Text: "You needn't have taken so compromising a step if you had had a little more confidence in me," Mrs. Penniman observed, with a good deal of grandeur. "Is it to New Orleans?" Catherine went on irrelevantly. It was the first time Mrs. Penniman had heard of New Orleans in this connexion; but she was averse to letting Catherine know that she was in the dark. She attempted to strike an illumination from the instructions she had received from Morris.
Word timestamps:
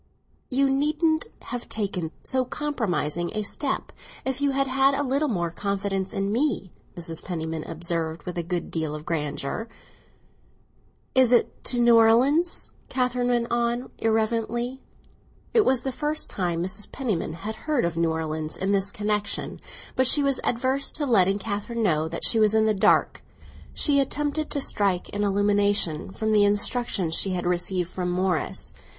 "You 0.49 0.67
needn't 0.67 1.27
have 1.43 1.69
taken 1.69 2.09
so 2.23 2.43
compromising 2.43 3.29
a 3.35 3.43
step 3.43 3.91
if 4.25 4.41
you 4.41 4.49
had 4.49 4.65
had 4.65 4.95
a 4.95 5.03
little 5.03 5.27
more 5.27 5.51
confidence 5.51 6.11
in 6.11 6.31
me," 6.31 6.71
Mrs. 6.97 7.23
Penniman 7.23 7.63
observed, 7.69 8.23
with 8.23 8.35
a 8.35 8.41
good 8.41 8.71
deal 8.71 8.95
of 8.95 9.05
grandeur. 9.05 9.67
"Is 11.13 11.31
it 11.31 11.63
to 11.65 11.79
New 11.79 11.97
Orleans?" 11.97 12.71
Catherine 12.89 13.27
went 13.27 13.51
on 13.51 13.91
irrelevantly. 13.99 14.81
It 15.53 15.65
was 15.65 15.81
the 15.81 15.91
first 15.91 16.31
time 16.31 16.63
Mrs. 16.63 16.91
Penniman 16.91 17.33
had 17.33 17.55
heard 17.69 17.85
of 17.85 17.95
New 17.95 18.09
Orleans 18.09 18.57
in 18.57 18.71
this 18.71 18.89
connexion; 18.89 19.59
but 19.95 20.07
she 20.07 20.23
was 20.23 20.39
averse 20.43 20.89
to 20.93 21.05
letting 21.05 21.37
Catherine 21.37 21.83
know 21.83 22.07
that 22.07 22.25
she 22.25 22.39
was 22.39 22.55
in 22.55 22.65
the 22.65 22.73
dark. 22.73 23.21
She 23.75 23.99
attempted 23.99 24.49
to 24.49 24.61
strike 24.61 25.13
an 25.13 25.23
illumination 25.23 26.11
from 26.11 26.31
the 26.31 26.43
instructions 26.43 27.13
she 27.13 27.33
had 27.33 27.45
received 27.45 27.91
from 27.91 28.09
Morris. 28.09 28.73